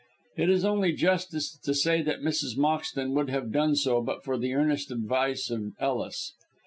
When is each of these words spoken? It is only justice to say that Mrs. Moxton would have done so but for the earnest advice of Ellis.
It 0.35 0.49
is 0.49 0.65
only 0.65 0.93
justice 0.93 1.55
to 1.59 1.75
say 1.75 2.01
that 2.01 2.21
Mrs. 2.23 2.57
Moxton 2.57 3.11
would 3.13 3.29
have 3.29 3.51
done 3.51 3.75
so 3.75 4.01
but 4.01 4.23
for 4.23 4.35
the 4.35 4.55
earnest 4.55 4.89
advice 4.89 5.51
of 5.51 5.73
Ellis. 5.79 6.33